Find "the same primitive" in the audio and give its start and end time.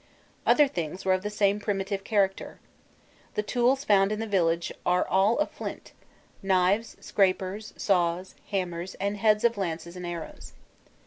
1.21-2.03